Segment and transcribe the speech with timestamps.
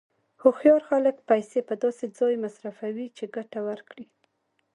[0.41, 4.05] هوښیار خلک پیسې په داسې ځای مصرفوي چې ګټه ورکړي.